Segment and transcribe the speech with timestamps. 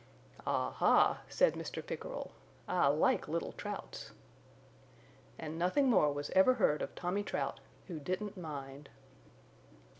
[0.47, 1.85] "Ah ha," said Mr.
[1.85, 2.31] Pickerel,
[2.67, 4.09] "I like little Trouts."
[5.37, 8.89] And nothing more was ever heard of Tommy Trout, who didn't mind.